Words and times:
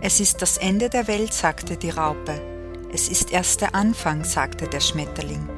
Es 0.00 0.20
ist 0.20 0.42
das 0.42 0.58
Ende 0.58 0.90
der 0.90 1.08
Welt, 1.08 1.32
sagte 1.32 1.76
die 1.76 1.90
Raupe. 1.90 2.40
Es 2.92 3.08
ist 3.08 3.32
erst 3.32 3.62
der 3.62 3.74
Anfang, 3.74 4.24
sagte 4.24 4.68
der 4.68 4.80
Schmetterling. 4.80 5.48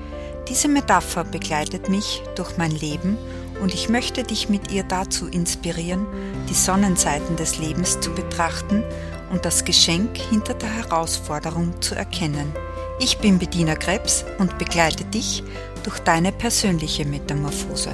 Diese 0.49 0.69
Metapher 0.69 1.25
begleitet 1.25 1.89
mich 1.89 2.23
durch 2.37 2.57
mein 2.57 2.71
Leben 2.71 3.19
und 3.61 3.75
ich 3.75 3.89
möchte 3.89 4.23
dich 4.23 4.49
mit 4.49 4.71
ihr 4.71 4.85
dazu 4.85 5.27
inspirieren, 5.27 6.07
die 6.49 6.55
Sonnenseiten 6.55 7.37
des 7.37 7.59
Lebens 7.59 8.01
zu 8.01 8.13
betrachten 8.13 8.85
und 9.31 9.45
das 9.45 9.65
Geschenk 9.65 10.17
hinter 10.17 10.55
der 10.55 10.73
Herausforderung 10.73 11.83
zu 11.83 11.97
erkennen. 11.97 12.53
Ich 13.01 13.19
bin 13.19 13.39
Bediener 13.39 13.77
Krebs 13.77 14.25
und 14.39 14.57
begleite 14.59 15.05
dich 15.05 15.43
durch 15.83 15.99
deine 15.99 16.33
persönliche 16.33 17.05
Metamorphose. 17.05 17.91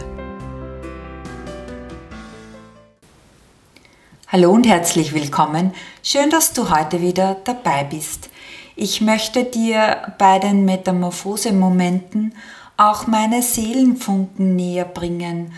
Hallo 4.35 4.51
und 4.51 4.67
herzlich 4.67 5.15
willkommen. 5.15 5.73
Schön, 6.03 6.29
dass 6.29 6.53
du 6.53 6.69
heute 6.69 7.01
wieder 7.01 7.37
dabei 7.45 7.85
bist. 7.85 8.31
Ich 8.75 9.01
möchte 9.01 9.45
dir 9.45 10.13
bei 10.19 10.41
den 10.41 10.65
Metamorphose-Momenten 10.65 12.35
auch 12.77 13.07
meine 13.07 13.43
Seelenfunken 13.43 14.57
näher 14.57 14.87
bringen. 14.87 15.53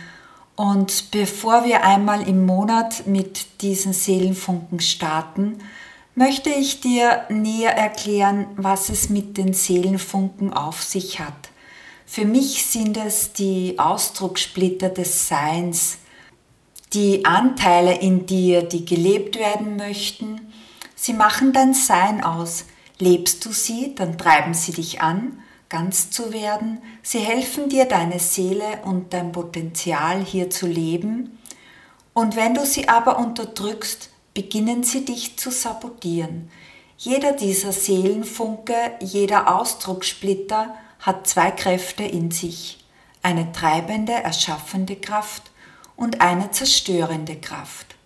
Und 0.57 1.11
bevor 1.11 1.65
wir 1.65 1.85
einmal 1.85 2.29
im 2.29 2.45
Monat 2.45 3.07
mit 3.07 3.63
diesen 3.63 3.95
Seelenfunken 3.95 4.81
starten, 4.81 5.57
möchte 6.15 6.51
ich 6.51 6.83
dir 6.83 7.23
näher 7.31 7.75
erklären, 7.75 8.47
was 8.57 8.91
es 8.91 9.09
mit 9.09 9.39
den 9.39 9.55
Seelenfunken 9.55 10.53
auf 10.53 10.83
sich 10.83 11.19
hat. 11.19 11.49
Für 12.05 12.27
mich 12.27 12.67
sind 12.67 12.99
es 12.99 13.33
die 13.33 13.79
Ausdruckssplitter 13.79 14.91
des 14.91 15.29
Seins, 15.29 15.97
die 16.93 17.25
Anteile 17.25 17.99
in 17.99 18.27
dir, 18.27 18.63
die 18.63 18.85
gelebt 18.85 19.39
werden 19.39 19.77
möchten. 19.77 20.53
Sie 20.95 21.13
machen 21.13 21.53
dein 21.53 21.75
Sein 21.75 22.23
aus, 22.23 22.65
Lebst 22.99 23.45
du 23.45 23.53
sie, 23.53 23.95
dann 23.95 24.17
treiben 24.17 24.55
sie 24.55 24.73
dich 24.73 25.03
an, 25.03 25.43
ganz 25.69 26.11
zu 26.11 26.33
werden. 26.33 26.81
Sie 27.03 27.19
helfen 27.19 27.69
dir, 27.69 27.85
deine 27.85 28.19
Seele 28.19 28.81
und 28.85 29.13
dein 29.13 29.33
Potenzial 29.33 30.25
hier 30.25 30.49
zu 30.49 30.67
leben. 30.67 31.39
Und 32.15 32.37
wenn 32.37 32.55
du 32.55 32.65
sie 32.65 32.89
aber 32.89 33.19
unterdrückst, 33.19 34.11
beginnen 34.33 34.83
sie 34.83 35.05
dich 35.05 35.37
zu 35.39 35.51
sabotieren. 35.51 36.51
Jeder 36.97 37.33
dieser 37.33 37.73
Seelenfunke, 37.73 38.75
jeder 39.01 39.55
Ausdruckssplitter 39.55 40.75
hat 41.01 41.27
zwei 41.27 41.51
Kräfte 41.51 42.05
in 42.05 42.31
sich. 42.31 42.83
Eine 43.23 43.53
treibende, 43.53 44.13
erschaffende 44.13 44.97
Kraft 44.97 45.51
und 45.97 46.21
eine 46.21 46.51
zerstörende 46.51 47.37
Kraft. 47.37 47.97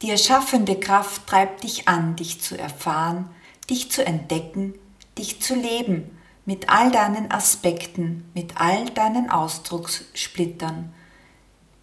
Die 0.00 0.10
erschaffende 0.10 0.78
Kraft 0.78 1.26
treibt 1.26 1.62
dich 1.64 1.88
an, 1.88 2.16
dich 2.16 2.40
zu 2.40 2.58
erfahren, 2.58 3.28
dich 3.70 3.90
zu 3.90 4.04
entdecken, 4.04 4.74
dich 5.18 5.40
zu 5.40 5.54
leben, 5.54 6.18
mit 6.44 6.68
all 6.68 6.90
deinen 6.90 7.30
Aspekten, 7.30 8.24
mit 8.34 8.60
all 8.60 8.86
deinen 8.86 9.30
Ausdruckssplittern, 9.30 10.92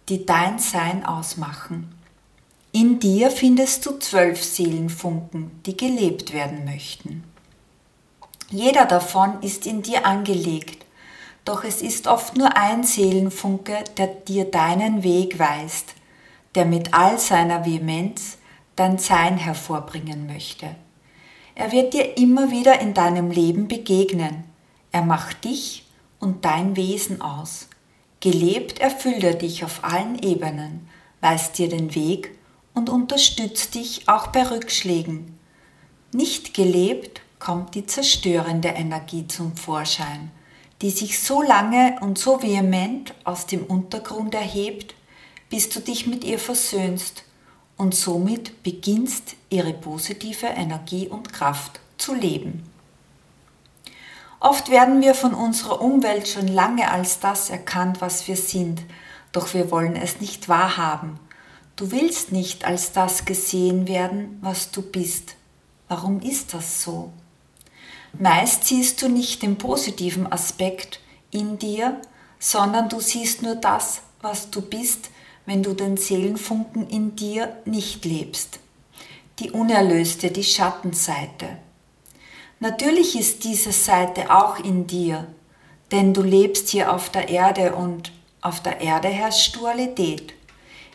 die 0.08 0.26
dein 0.26 0.58
Sein 0.58 1.04
ausmachen. 1.06 1.94
In 2.72 3.00
dir 3.00 3.30
findest 3.30 3.86
du 3.86 3.98
zwölf 3.98 4.44
Seelenfunken, 4.44 5.50
die 5.64 5.76
gelebt 5.76 6.32
werden 6.32 6.64
möchten. 6.64 7.24
Jeder 8.50 8.84
davon 8.84 9.42
ist 9.42 9.66
in 9.66 9.82
dir 9.82 10.06
angelegt, 10.06 10.79
doch 11.50 11.64
es 11.64 11.82
ist 11.82 12.06
oft 12.06 12.36
nur 12.36 12.56
ein 12.56 12.84
Seelenfunke, 12.84 13.82
der 13.96 14.06
dir 14.06 14.44
deinen 14.44 15.02
Weg 15.02 15.40
weist, 15.40 15.94
der 16.54 16.64
mit 16.64 16.94
all 16.94 17.18
seiner 17.18 17.66
Vehemenz 17.66 18.38
dein 18.76 18.98
Sein 18.98 19.36
hervorbringen 19.36 20.28
möchte. 20.28 20.76
Er 21.56 21.72
wird 21.72 21.92
dir 21.92 22.16
immer 22.16 22.52
wieder 22.52 22.80
in 22.80 22.94
deinem 22.94 23.32
Leben 23.32 23.66
begegnen. 23.66 24.44
Er 24.92 25.02
macht 25.02 25.44
dich 25.44 25.88
und 26.20 26.44
dein 26.44 26.76
Wesen 26.76 27.20
aus. 27.20 27.66
Gelebt 28.20 28.78
erfüllt 28.78 29.24
er 29.24 29.34
dich 29.34 29.64
auf 29.64 29.82
allen 29.82 30.20
Ebenen, 30.22 30.88
weist 31.20 31.58
dir 31.58 31.68
den 31.68 31.96
Weg 31.96 32.30
und 32.74 32.88
unterstützt 32.88 33.74
dich 33.74 34.08
auch 34.08 34.28
bei 34.28 34.48
Rückschlägen. 34.48 35.36
Nicht 36.12 36.54
gelebt 36.54 37.22
kommt 37.40 37.74
die 37.74 37.86
zerstörende 37.86 38.68
Energie 38.68 39.26
zum 39.26 39.56
Vorschein, 39.56 40.30
die 40.82 40.90
sich 40.90 41.20
so 41.20 41.42
lange 41.42 41.98
und 42.00 42.18
so 42.18 42.42
vehement 42.42 43.14
aus 43.24 43.46
dem 43.46 43.64
Untergrund 43.64 44.34
erhebt, 44.34 44.94
bis 45.50 45.68
du 45.68 45.80
dich 45.80 46.06
mit 46.06 46.24
ihr 46.24 46.38
versöhnst 46.38 47.24
und 47.76 47.94
somit 47.94 48.62
beginnst 48.62 49.36
ihre 49.50 49.72
positive 49.72 50.46
Energie 50.46 51.08
und 51.08 51.32
Kraft 51.32 51.80
zu 51.98 52.14
leben. 52.14 52.64
Oft 54.38 54.70
werden 54.70 55.02
wir 55.02 55.14
von 55.14 55.34
unserer 55.34 55.82
Umwelt 55.82 56.26
schon 56.26 56.48
lange 56.48 56.90
als 56.90 57.20
das 57.20 57.50
erkannt, 57.50 58.00
was 58.00 58.26
wir 58.26 58.36
sind, 58.36 58.82
doch 59.32 59.52
wir 59.52 59.70
wollen 59.70 59.96
es 59.96 60.20
nicht 60.20 60.48
wahrhaben. 60.48 61.20
Du 61.76 61.90
willst 61.90 62.32
nicht 62.32 62.64
als 62.64 62.92
das 62.92 63.26
gesehen 63.26 63.86
werden, 63.86 64.38
was 64.40 64.70
du 64.70 64.82
bist. 64.82 65.36
Warum 65.88 66.20
ist 66.20 66.54
das 66.54 66.82
so? 66.82 67.12
Meist 68.18 68.64
siehst 68.64 69.00
du 69.02 69.08
nicht 69.08 69.42
den 69.42 69.56
positiven 69.56 70.30
Aspekt 70.30 71.00
in 71.30 71.58
dir, 71.58 72.00
sondern 72.38 72.88
du 72.88 73.00
siehst 73.00 73.42
nur 73.42 73.54
das, 73.54 74.02
was 74.20 74.50
du 74.50 74.62
bist, 74.62 75.10
wenn 75.46 75.62
du 75.62 75.74
den 75.74 75.96
Seelenfunken 75.96 76.88
in 76.88 77.16
dir 77.16 77.56
nicht 77.64 78.04
lebst. 78.04 78.60
Die 79.38 79.50
unerlöste, 79.50 80.30
die 80.30 80.44
Schattenseite. 80.44 81.58
Natürlich 82.58 83.18
ist 83.18 83.44
diese 83.44 83.72
Seite 83.72 84.30
auch 84.30 84.58
in 84.58 84.86
dir, 84.86 85.26
denn 85.92 86.12
du 86.12 86.22
lebst 86.22 86.68
hier 86.68 86.92
auf 86.92 87.08
der 87.08 87.28
Erde 87.28 87.74
und 87.74 88.12
auf 88.42 88.62
der 88.62 88.80
Erde 88.80 89.08
herrscht 89.08 89.56
Dualität. 89.56 90.34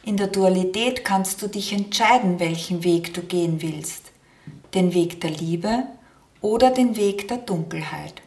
In 0.04 0.18
der 0.18 0.28
Dualität 0.28 1.04
kannst 1.04 1.42
du 1.42 1.48
dich 1.48 1.74
entscheiden, 1.74 2.40
welchen 2.40 2.84
Weg 2.84 3.14
du 3.16 3.22
gehen 3.22 3.62
willst. 3.62 4.12
Den 4.76 4.94
Weg 4.94 5.22
der 5.22 5.32
Liebe 5.32 5.86
oder 6.42 6.72
den 6.72 6.96
Weg 6.96 7.28
der 7.28 7.38
Dunkelheit. 7.38 8.22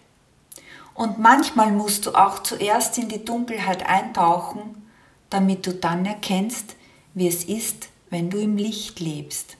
Und 0.95 1.19
manchmal 1.19 1.71
musst 1.71 2.07
du 2.07 2.13
auch 2.13 2.41
zuerst 2.43 2.99
in 2.99 3.09
die 3.09 3.25
Dunkelheit 3.25 3.89
eintauchen, 3.89 4.91
damit 5.31 5.67
du 5.67 5.73
dann 5.73 6.05
erkennst, 6.05 6.75
wie 7.15 7.29
es 7.29 7.45
ist, 7.45 7.89
wenn 8.11 8.31
du 8.31 8.39
im 8.39 8.57
Licht 8.57 8.99
lebst. 9.01 9.57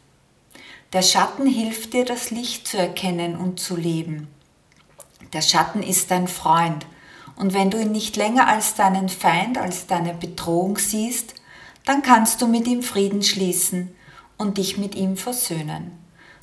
Der 0.93 1.03
Schatten 1.03 1.47
hilft 1.47 1.93
dir, 1.93 2.05
das 2.05 2.31
Licht 2.31 2.67
zu 2.67 2.79
erkennen 2.79 3.37
und 3.37 3.61
zu 3.61 3.77
leben. 3.77 4.29
Der 5.33 5.43
Schatten 5.43 5.83
ist 5.83 6.11
dein 6.11 6.29
Freund, 6.29 6.87
und 7.37 7.55
wenn 7.55 7.71
du 7.71 7.81
ihn 7.81 7.93
nicht 7.93 8.17
länger 8.17 8.49
als 8.49 8.75
deinen 8.75 9.09
Feind, 9.09 9.59
als 9.59 9.87
deine 9.87 10.13
Bedrohung 10.13 10.77
siehst, 10.77 11.35
dann 11.85 12.03
kannst 12.03 12.43
du 12.43 12.49
mit 12.49 12.67
ihm 12.67 12.83
Frieden 12.83 13.23
schließen 13.23 13.95
und 14.37 14.59
dich 14.59 14.77
mit 14.77 14.95
ihm 14.97 15.17
versöhnen. 15.17 15.93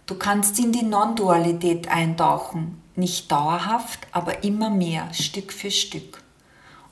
Du 0.06 0.14
kannst 0.14 0.60
in 0.60 0.72
die 0.72 0.84
Non-Dualität 0.84 1.88
eintauchen, 1.88 2.80
nicht 2.96 3.32
dauerhaft, 3.32 4.00
aber 4.12 4.44
immer 4.44 4.70
mehr, 4.70 5.12
Stück 5.14 5.52
für 5.52 5.72
Stück. 5.72 6.22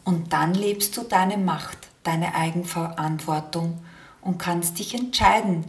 Und 0.04 0.34
dann 0.34 0.56
lebst 0.56 0.98
du 0.98 1.04
deine 1.04 1.38
Macht, 1.38 1.78
deine 2.02 2.34
Eigenverantwortung 2.34 3.78
und 4.22 4.40
kannst 4.40 4.80
dich 4.80 4.96
entscheiden, 4.96 5.66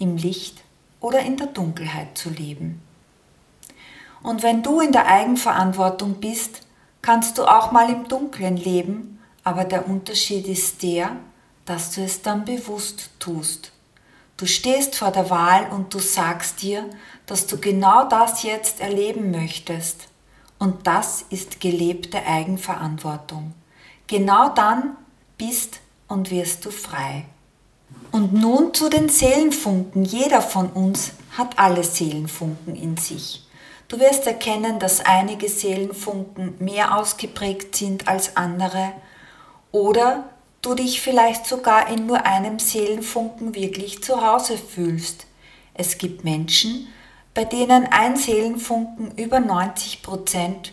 im 0.00 0.16
Licht 0.16 0.64
oder 0.98 1.20
in 1.20 1.36
der 1.36 1.46
Dunkelheit 1.46 2.18
zu 2.18 2.30
leben. 2.30 2.82
Und 4.24 4.42
wenn 4.42 4.64
du 4.64 4.80
in 4.80 4.90
der 4.90 5.06
Eigenverantwortung 5.06 6.14
bist, 6.14 6.62
kannst 7.02 7.38
du 7.38 7.44
auch 7.44 7.70
mal 7.70 7.88
im 7.88 8.08
Dunkeln 8.08 8.56
leben, 8.56 9.20
aber 9.44 9.64
der 9.64 9.88
Unterschied 9.88 10.48
ist 10.48 10.82
der, 10.82 11.14
dass 11.66 11.92
du 11.92 12.02
es 12.02 12.20
dann 12.22 12.44
bewusst 12.44 13.10
tust. 13.20 13.73
Du 14.36 14.46
stehst 14.46 14.96
vor 14.96 15.10
der 15.12 15.30
Wahl 15.30 15.68
und 15.70 15.94
du 15.94 16.00
sagst 16.00 16.62
dir, 16.62 16.88
dass 17.26 17.46
du 17.46 17.58
genau 17.58 18.08
das 18.08 18.42
jetzt 18.42 18.80
erleben 18.80 19.30
möchtest. 19.30 20.08
Und 20.58 20.86
das 20.86 21.24
ist 21.30 21.60
gelebte 21.60 22.24
Eigenverantwortung. 22.26 23.54
Genau 24.06 24.48
dann, 24.48 24.96
bist 25.38 25.80
und 26.08 26.30
wirst 26.30 26.64
du 26.64 26.70
frei. 26.70 27.24
Und 28.10 28.32
nun 28.32 28.74
zu 28.74 28.88
den 28.88 29.08
Seelenfunken. 29.08 30.04
Jeder 30.04 30.42
von 30.42 30.68
uns 30.70 31.12
hat 31.36 31.58
alle 31.58 31.82
Seelenfunken 31.82 32.76
in 32.76 32.96
sich. 32.96 33.46
Du 33.88 33.98
wirst 33.98 34.26
erkennen, 34.26 34.78
dass 34.78 35.00
einige 35.04 35.48
Seelenfunken 35.48 36.54
mehr 36.58 36.96
ausgeprägt 36.96 37.76
sind 37.76 38.08
als 38.08 38.36
andere 38.36 38.92
oder 39.72 40.30
du 40.64 40.74
dich 40.74 41.00
vielleicht 41.00 41.46
sogar 41.46 41.88
in 41.88 42.06
nur 42.06 42.24
einem 42.26 42.58
Seelenfunken 42.58 43.54
wirklich 43.54 44.02
zu 44.02 44.26
Hause 44.26 44.56
fühlst. 44.56 45.26
Es 45.74 45.98
gibt 45.98 46.24
Menschen, 46.24 46.88
bei 47.34 47.44
denen 47.44 47.86
ein 47.86 48.16
Seelenfunken 48.16 49.12
über 49.16 49.40
90 49.40 50.02
Prozent 50.02 50.72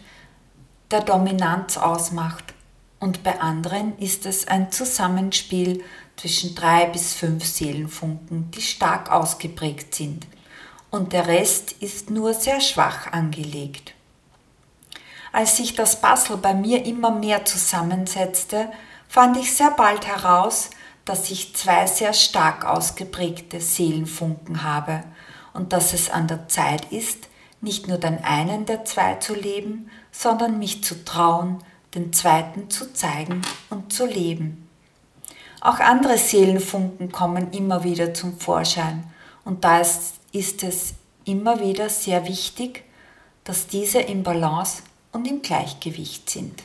der 0.92 1.02
Dominanz 1.02 1.78
ausmacht 1.78 2.54
und 3.00 3.24
bei 3.24 3.42
anderen 3.42 3.98
ist 3.98 4.26
es 4.26 4.48
ein 4.48 4.72
Zusammenspiel 4.72 5.84
zwischen 6.18 6.54
drei 6.54 6.86
bis 6.86 7.16
fünf 7.16 7.46
Seelenfunken, 7.46 8.52
die 8.52 8.62
stark 8.62 9.12
ausgeprägt 9.12 9.96
sind. 9.96 10.28
und 10.92 11.14
der 11.14 11.28
Rest 11.28 11.72
ist 11.80 12.10
nur 12.10 12.34
sehr 12.34 12.60
schwach 12.60 13.12
angelegt. 13.12 13.94
Als 15.32 15.56
sich 15.56 15.74
das 15.74 16.02
Puzzle 16.02 16.36
bei 16.36 16.54
mir 16.54 16.86
immer 16.86 17.12
mehr 17.12 17.46
zusammensetzte, 17.46 18.70
fand 19.12 19.36
ich 19.36 19.54
sehr 19.54 19.72
bald 19.72 20.08
heraus, 20.08 20.70
dass 21.04 21.30
ich 21.32 21.54
zwei 21.54 21.86
sehr 21.86 22.14
stark 22.14 22.64
ausgeprägte 22.64 23.60
Seelenfunken 23.60 24.64
habe 24.64 25.04
und 25.54 25.74
dass 25.74 25.92
es 25.92 26.10
an 26.10 26.30
der 26.30 26.48
Zeit 26.48 26.94
ist, 26.94 27.28
nicht 27.60 27.90
nur 27.90 27.98
den 27.98 28.24
einen 28.24 28.66
der 28.66 28.86
zwei 28.86 29.16
zu 29.16 29.36
leben, 29.36 29.92
sondern 30.14 30.60
mich 30.60 30.86
zu 30.86 31.04
trauen, 31.04 31.62
den 31.94 32.14
zweiten 32.14 32.70
zu 32.70 32.94
zeigen 32.94 33.42
und 33.70 33.92
zu 33.92 34.06
leben. 34.06 34.70
Auch 35.60 35.82
andere 35.82 36.18
Seelenfunken 36.18 37.12
kommen 37.12 37.52
immer 37.52 37.84
wieder 37.84 38.14
zum 38.14 38.40
Vorschein 38.40 39.04
und 39.44 39.66
da 39.66 39.82
ist, 39.82 40.22
es 40.64 40.94
immer 41.26 41.60
wieder 41.60 41.90
sehr 41.90 42.26
wichtig, 42.30 42.86
dass 43.44 43.68
diese 43.68 44.00
im 44.00 44.24
Balance 44.24 44.84
und 45.12 45.28
im 45.28 45.42
Gleichgewicht 45.42 46.30
sind. 46.30 46.64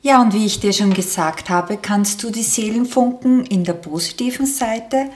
Ja, 0.00 0.22
und 0.22 0.32
wie 0.32 0.46
ich 0.46 0.60
dir 0.60 0.72
schon 0.72 0.94
gesagt 0.94 1.50
habe, 1.50 1.76
kannst 1.76 2.22
du 2.22 2.30
die 2.30 2.44
Seelenfunken 2.44 3.44
in 3.44 3.64
der 3.64 3.72
positiven 3.72 4.46
Seite 4.46 5.10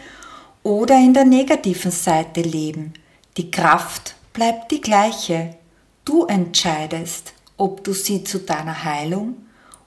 oder 0.65 0.97
in 0.97 1.15
der 1.15 1.25
negativen 1.25 1.93
Seite 1.93 2.43
leben. 2.43 2.95
Die 3.37 3.51
Kraft 3.51 4.17
bleibt 4.33 4.73
die 4.73 4.81
gleiche. 4.81 5.57
Du 6.05 6.25
entscheidest, 6.25 7.33
ob 7.57 7.85
du 7.85 7.93
sie 7.93 8.25
zu 8.25 8.41
deiner 8.41 8.83
Heilung 8.83 9.37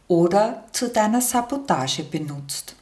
oder 0.08 0.64
zu 0.72 0.88
deiner 0.88 1.20
Sabotage 1.20 2.04
benutzt. 2.04 2.76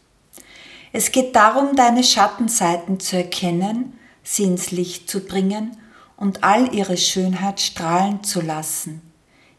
Es 0.91 1.11
geht 1.11 1.35
darum, 1.35 1.75
deine 1.75 2.03
Schattenseiten 2.03 2.99
zu 2.99 3.17
erkennen, 3.17 3.97
sie 4.21 4.43
ins 4.43 4.69
Licht 4.69 5.09
zu 5.09 5.21
bringen 5.21 5.75
und 6.15 6.43
all 6.43 6.73
ihre 6.75 6.97
Schönheit 6.97 7.59
strahlen 7.59 8.23
zu 8.23 8.41
lassen. 8.41 9.01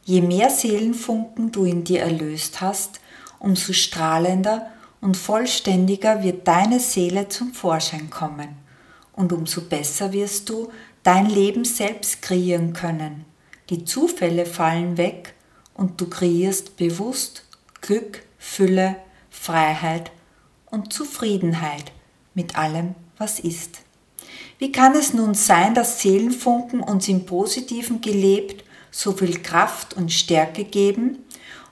Je 0.05 0.21
mehr 0.21 0.51
Seelenfunken 0.51 1.51
du 1.51 1.65
in 1.65 1.85
dir 1.85 2.03
erlöst 2.03 2.61
hast, 2.61 3.01
umso 3.39 3.73
strahlender 3.73 4.71
und 5.01 5.17
vollständiger 5.17 6.23
wird 6.23 6.47
deine 6.47 6.81
Seele 6.81 7.29
zum 7.29 7.55
Vorschein 7.55 8.11
kommen 8.11 8.49
und 9.13 9.33
umso 9.33 9.63
besser 9.63 10.13
wirst 10.13 10.49
du 10.49 10.71
dein 11.03 11.27
Leben 11.27 11.65
selbst 11.65 12.23
kreieren 12.23 12.73
können. 12.73 13.25
Die 13.71 13.85
Zufälle 13.85 14.45
fallen 14.47 14.99
weg 14.99 15.35
und 15.75 16.01
du 16.01 16.09
kreierst 16.09 16.77
bewusst 16.77 17.45
Glück, 17.81 18.23
Fülle, 18.39 18.97
Freiheit 19.31 20.11
und 20.71 20.93
Zufriedenheit 20.93 21.93
mit 22.35 22.57
allem, 22.57 22.95
was 23.17 23.41
ist. 23.41 23.81
Wie 24.59 24.73
kann 24.73 24.95
es 24.95 25.15
nun 25.15 25.35
sein, 25.35 25.75
dass 25.75 26.01
Seelenfunken 26.01 26.81
uns 26.81 27.09
im 27.09 27.27
Positiven 27.27 28.01
gelebt 28.01 28.65
so 28.95 29.11
viel 29.13 29.43
Kraft 29.43 29.95
und 29.95 30.13
Stärke 30.13 30.63
geben 30.63 31.19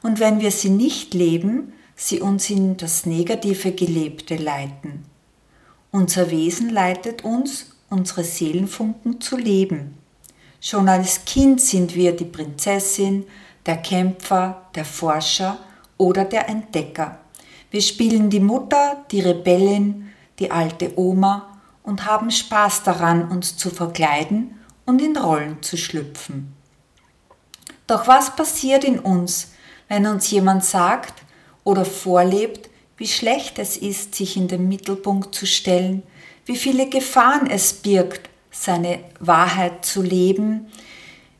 und 0.02 0.18
wenn 0.18 0.40
wir 0.40 0.50
sie 0.50 0.70
nicht 0.70 1.14
leben, 1.14 1.72
sie 1.94 2.20
uns 2.20 2.50
in 2.50 2.76
das 2.76 3.06
negative 3.06 3.72
Gelebte 3.72 4.36
leiten? 4.36 5.04
Unser 5.92 6.30
Wesen 6.32 6.70
leitet 6.70 7.22
uns, 7.22 7.76
unsere 7.90 8.24
Seelenfunken 8.24 9.20
zu 9.20 9.36
leben. 9.36 9.98
Schon 10.60 10.88
als 10.88 11.24
Kind 11.24 11.60
sind 11.60 11.94
wir 11.94 12.16
die 12.16 12.24
Prinzessin, 12.24 13.24
der 13.66 13.76
Kämpfer, 13.76 14.62
der 14.74 14.84
Forscher 14.84 15.58
oder 15.98 16.24
der 16.24 16.48
Entdecker. 16.48 17.20
Wir 17.70 17.82
spielen 17.82 18.30
die 18.30 18.40
Mutter, 18.40 19.04
die 19.12 19.20
Rebellin, 19.20 20.10
die 20.40 20.50
alte 20.50 20.98
Oma 20.98 21.60
und 21.84 22.04
haben 22.04 22.32
Spaß 22.32 22.82
daran, 22.82 23.30
uns 23.30 23.56
zu 23.56 23.70
verkleiden 23.70 24.58
und 24.86 25.00
in 25.00 25.16
Rollen 25.16 25.62
zu 25.62 25.76
schlüpfen. 25.76 26.61
Doch 27.92 28.08
was 28.08 28.34
passiert 28.34 28.84
in 28.84 28.98
uns, 28.98 29.48
wenn 29.86 30.06
uns 30.06 30.30
jemand 30.30 30.64
sagt 30.64 31.12
oder 31.62 31.84
vorlebt, 31.84 32.70
wie 32.96 33.06
schlecht 33.06 33.58
es 33.58 33.76
ist, 33.76 34.14
sich 34.14 34.38
in 34.38 34.48
den 34.48 34.66
Mittelpunkt 34.66 35.34
zu 35.34 35.44
stellen, 35.44 36.02
wie 36.46 36.56
viele 36.56 36.88
Gefahren 36.88 37.50
es 37.50 37.74
birgt, 37.74 38.30
seine 38.50 39.00
Wahrheit 39.20 39.84
zu 39.84 40.00
leben, 40.00 40.72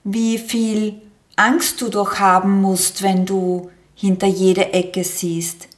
wie 0.05 0.37
viel 0.37 1.01
Angst 1.37 1.81
du 1.81 1.89
doch 1.89 2.19
haben 2.19 2.61
musst, 2.61 3.03
wenn 3.03 3.25
du 3.25 3.71
hinter 3.95 4.27
jede 4.27 4.75
Ecke 4.75 5.05
siehst. 5.05 5.69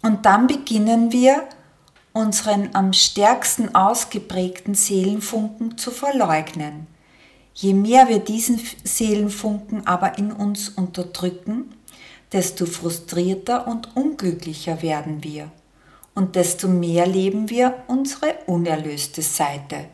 Und 0.00 0.24
dann 0.24 0.46
beginnen 0.46 1.12
wir, 1.12 1.46
unseren 2.14 2.74
am 2.74 2.94
stärksten 2.94 3.74
ausgeprägten 3.74 4.74
Seelenfunken 4.74 5.76
zu 5.76 5.90
verleugnen. 5.90 6.86
Je 7.60 7.74
mehr 7.74 8.08
wir 8.08 8.20
diesen 8.20 8.60
Seelenfunken 8.84 9.84
aber 9.84 10.16
in 10.16 10.30
uns 10.30 10.68
unterdrücken, 10.68 11.74
desto 12.30 12.66
frustrierter 12.66 13.66
und 13.66 13.96
unglücklicher 13.96 14.80
werden 14.80 15.24
wir 15.24 15.50
und 16.14 16.36
desto 16.36 16.68
mehr 16.68 17.04
leben 17.04 17.50
wir 17.50 17.82
unsere 17.88 18.36
unerlöste 18.46 19.22
Seite, 19.22 19.86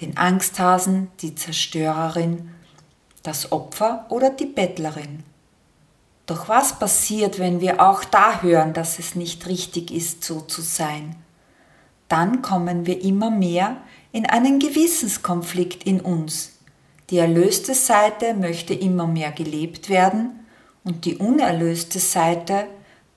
den 0.00 0.16
Angsthasen, 0.16 1.06
die 1.20 1.36
Zerstörerin, 1.36 2.50
das 3.22 3.52
Opfer 3.52 4.06
oder 4.08 4.30
die 4.30 4.46
Bettlerin. 4.46 5.22
Doch 6.26 6.48
was 6.48 6.80
passiert, 6.80 7.38
wenn 7.38 7.60
wir 7.60 7.80
auch 7.80 8.02
da 8.02 8.42
hören, 8.42 8.72
dass 8.72 8.98
es 8.98 9.14
nicht 9.14 9.46
richtig 9.46 9.92
ist, 9.92 10.24
so 10.24 10.40
zu 10.40 10.62
sein? 10.62 11.14
dann 12.08 12.42
kommen 12.42 12.86
wir 12.86 13.02
immer 13.02 13.30
mehr 13.30 13.78
in 14.12 14.26
einen 14.26 14.58
Gewissenskonflikt 14.58 15.84
in 15.84 16.00
uns. 16.00 16.53
Die 17.10 17.18
erlöste 17.18 17.74
Seite 17.74 18.34
möchte 18.34 18.74
immer 18.74 19.06
mehr 19.06 19.32
gelebt 19.32 19.88
werden 19.88 20.46
und 20.84 21.04
die 21.04 21.16
unerlöste 21.16 21.98
Seite 21.98 22.66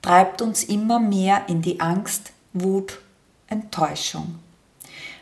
treibt 0.02 0.42
uns 0.42 0.64
immer 0.64 0.98
mehr 1.00 1.42
in 1.48 1.62
die 1.62 1.80
Angst, 1.80 2.32
Wut, 2.52 3.00
Enttäuschung. 3.48 4.38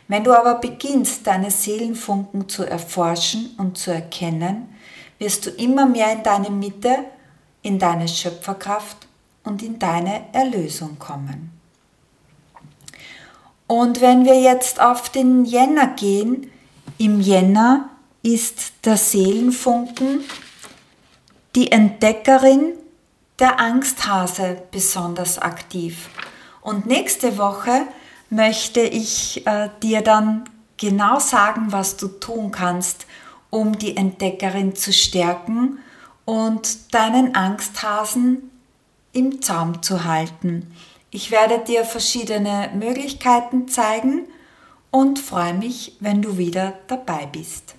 Wenn 0.07 0.23
du 0.23 0.37
aber 0.37 0.55
beginnst, 0.55 1.27
deine 1.27 1.51
Seelenfunken 1.51 2.47
zu 2.47 2.63
erforschen 2.63 3.51
und 3.57 3.77
zu 3.77 3.91
erkennen, 3.91 4.69
wirst 5.19 5.45
du 5.45 5.49
immer 5.49 5.85
mehr 5.85 6.11
in 6.13 6.23
deine 6.23 6.49
Mitte, 6.49 6.97
in 7.61 7.79
deine 7.79 8.07
Schöpferkraft 8.07 9.07
und 9.43 9.63
in 9.63 9.79
deine 9.79 10.33
Erlösung 10.33 10.97
kommen. 10.99 11.51
Und 13.67 13.99
wenn 13.99 14.23
wir 14.23 14.39
jetzt 14.39 14.79
auf 14.79 15.09
den 15.09 15.43
Jänner 15.43 15.87
gehen, 15.87 16.49
im 16.97 17.19
Jänner 17.19 17.89
ist 18.23 18.73
der 18.85 18.97
Seelenfunken 18.97 20.23
die 21.55 21.71
Entdeckerin 21.71 22.73
der 23.39 23.59
Angsthase 23.59 24.61
besonders 24.71 25.39
aktiv. 25.39 26.09
Und 26.61 26.85
nächste 26.85 27.37
Woche 27.37 27.87
möchte 28.29 28.81
ich 28.81 29.45
äh, 29.47 29.69
dir 29.81 30.01
dann 30.01 30.49
genau 30.77 31.19
sagen, 31.19 31.71
was 31.71 31.97
du 31.97 32.07
tun 32.07 32.51
kannst, 32.51 33.05
um 33.49 33.77
die 33.77 33.95
Entdeckerin 33.95 34.75
zu 34.75 34.91
stärken 34.91 35.79
und 36.25 36.93
deinen 36.93 37.35
Angsthasen 37.35 38.51
im 39.13 39.41
Zaum 39.41 39.81
zu 39.81 40.03
halten. 40.03 40.71
Ich 41.09 41.31
werde 41.31 41.59
dir 41.59 41.85
verschiedene 41.85 42.69
Möglichkeiten 42.75 43.67
zeigen 43.67 44.27
und 44.91 45.19
freue 45.19 45.53
mich, 45.53 45.95
wenn 45.99 46.21
du 46.21 46.37
wieder 46.37 46.73
dabei 46.87 47.25
bist. 47.25 47.76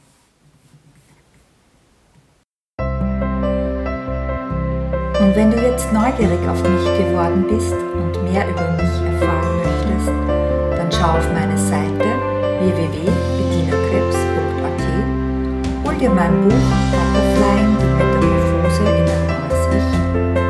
Wenn 5.38 5.50
du 5.52 5.62
jetzt 5.62 5.92
neugierig 5.92 6.40
auf 6.50 6.60
mich 6.64 6.84
geworden 6.98 7.44
bist 7.48 7.72
und 7.72 8.24
mehr 8.24 8.48
über 8.50 8.72
mich 8.72 8.90
erfahren 9.06 9.62
möchtest, 9.62 10.08
dann 10.76 10.90
schau 10.90 11.16
auf 11.16 11.32
meine 11.32 11.56
Seite 11.56 12.08
www.bedienerkrebs.at, 12.58 14.82
hol 15.86 15.94
dir 15.94 16.10
mein 16.10 16.42
Buch 16.42 16.66
Butterflying, 16.90 17.70
die 17.78 17.86
Metamorphose 17.86 18.82
in 18.82 19.06
ein 19.06 19.30
neues 19.30 19.62
Ich 19.78 19.86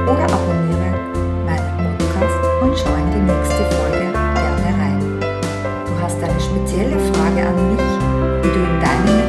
oder 0.08 0.24
abonniere 0.24 0.96
meinen 1.44 1.92
Podcast 1.98 2.40
und 2.62 2.72
schau 2.72 2.96
in 2.96 3.12
die 3.12 3.24
nächste 3.28 3.68
Folge 3.76 4.08
gerne 4.08 4.72
rein. 4.80 5.20
Du 5.20 5.92
hast 6.00 6.16
eine 6.16 6.40
spezielle 6.40 6.96
Frage 7.12 7.44
an 7.46 7.56
mich, 7.72 7.88
wie 8.40 8.52
du 8.56 8.60
in 8.64 8.80
deine 8.80 9.27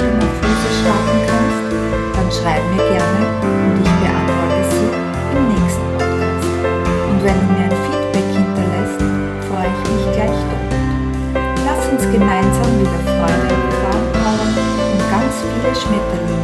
Schmetterling. 15.75 16.38